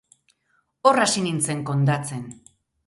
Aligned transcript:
Hor 0.93 1.01
hasi 1.03 1.23
nintzen 1.29 1.63
kondatzen. 1.71 2.27